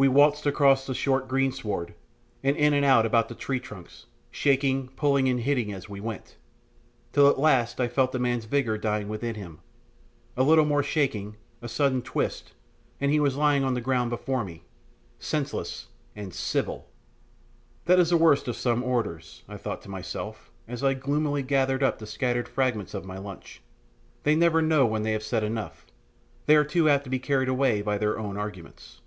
We 0.00 0.08
waltzed 0.08 0.46
across 0.46 0.86
the 0.86 0.94
short 0.94 1.28
greensward, 1.28 1.94
and 2.42 2.56
in 2.56 2.72
and 2.72 2.86
about 3.04 3.28
the 3.28 3.34
tree 3.34 3.60
trunks, 3.60 4.06
shaking, 4.30 4.88
pulling, 4.96 5.28
and 5.28 5.38
hitting 5.40 5.74
as 5.74 5.90
we 5.90 6.00
went, 6.00 6.38
till 7.12 7.28
at 7.28 7.38
last 7.38 7.78
I 7.82 7.86
felt 7.86 8.12
the 8.12 8.18
man's 8.18 8.46
vigour 8.46 8.78
dying 8.78 9.10
within 9.10 9.34
him; 9.34 9.58
a 10.38 10.42
little 10.42 10.64
more 10.64 10.82
shaking, 10.82 11.36
a 11.60 11.68
sudden 11.68 12.00
twist, 12.00 12.54
and 12.98 13.12
he 13.12 13.20
was 13.20 13.36
lying 13.36 13.62
on 13.62 13.74
the 13.74 13.82
ground 13.82 14.08
before 14.08 14.42
me, 14.42 14.62
senseless 15.18 15.88
and 16.16 16.32
civil! 16.32 16.88
That 17.84 17.98
is 17.98 18.08
the 18.08 18.16
worst 18.16 18.48
of 18.48 18.56
some 18.56 18.82
orators, 18.82 19.42
I 19.50 19.58
thought 19.58 19.82
to 19.82 19.90
myself, 19.90 20.50
as 20.66 20.82
I 20.82 20.94
gloomily 20.94 21.42
gathered 21.42 21.82
up 21.82 21.98
the 21.98 22.06
scattered 22.06 22.48
fragments 22.48 22.94
of 22.94 23.04
my 23.04 23.18
lunch; 23.18 23.60
they 24.22 24.34
never 24.34 24.62
know 24.62 24.86
when 24.86 25.02
they 25.02 25.12
have 25.12 25.22
said 25.22 25.44
enough, 25.44 25.84
and 26.48 26.56
are 26.56 26.64
too 26.64 26.88
apt 26.88 27.04
to 27.04 27.10
be 27.10 27.18
carried 27.18 27.50
away 27.50 27.82
by 27.82 27.98
their 27.98 28.18
own 28.18 28.38
arguments. 28.38 29.02